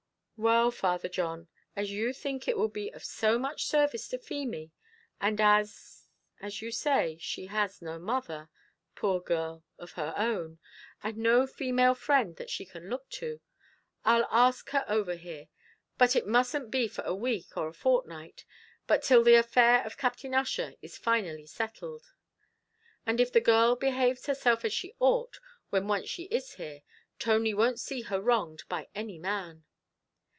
"Well, 0.37 0.71
Father 0.71 1.07
John, 1.07 1.49
as 1.75 1.91
you 1.91 2.13
think 2.13 2.47
it 2.47 2.57
will 2.57 2.67
be 2.67 2.91
of 2.95 3.03
so 3.03 3.37
much 3.37 3.65
service 3.67 4.07
to 4.07 4.17
Feemy, 4.17 4.71
and 5.19 5.39
as, 5.39 6.07
as 6.41 6.63
you 6.63 6.71
say, 6.71 7.19
she 7.21 7.45
has 7.45 7.79
no 7.79 7.99
mother, 7.99 8.49
poor 8.95 9.19
girl, 9.21 9.63
of 9.77 9.91
her 9.91 10.15
own, 10.17 10.57
and 11.03 11.17
no 11.17 11.45
female 11.45 11.93
friend 11.93 12.37
that 12.37 12.49
she 12.49 12.65
can 12.65 12.89
look 12.89 13.07
to, 13.09 13.39
I'll 14.03 14.27
ask 14.31 14.71
her 14.71 14.83
over 14.87 15.13
here. 15.13 15.47
But 15.99 16.15
it 16.15 16.25
mustn't 16.25 16.71
be 16.71 16.87
for 16.87 17.03
a 17.03 17.13
week 17.13 17.55
or 17.55 17.67
a 17.67 17.71
fortnight, 17.73 18.43
but 18.87 19.03
till 19.03 19.23
the 19.23 19.35
affair 19.35 19.85
of 19.85 19.95
Captain 19.95 20.33
Ussher 20.33 20.73
is 20.81 20.97
finally 20.97 21.45
settled. 21.45 22.13
And 23.05 23.19
if 23.19 23.31
the 23.31 23.41
girl 23.41 23.75
behaves 23.75 24.25
herself 24.25 24.65
as 24.65 24.73
she 24.73 24.95
ought, 24.99 25.39
when 25.69 25.87
once 25.87 26.09
she 26.09 26.23
is 26.23 26.53
here, 26.53 26.81
Tony 27.19 27.53
won't 27.53 27.79
see 27.79 28.01
her 28.01 28.19
wronged 28.19 28.63
by 28.67 28.87
any 28.95 29.19
man." 29.19 29.65